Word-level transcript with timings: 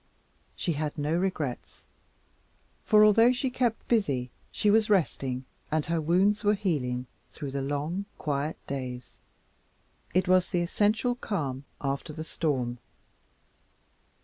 She 0.55 0.73
had 0.73 0.97
no 0.97 1.15
regrets, 1.15 1.85
for 2.83 3.05
although 3.05 3.31
she 3.31 3.51
kept 3.51 3.87
busy 3.87 4.31
she 4.51 4.71
was 4.71 4.89
resting 4.89 5.45
and 5.71 5.85
her 5.85 6.01
wounds 6.01 6.43
were 6.43 6.55
healing 6.55 7.05
through 7.31 7.51
the 7.51 7.61
long, 7.61 8.05
quiet 8.17 8.57
days. 8.65 9.19
It 10.15 10.27
was 10.27 10.49
the 10.49 10.63
essential 10.63 11.13
calm 11.13 11.65
after 11.81 12.13
the 12.13 12.23
storm. 12.23 12.79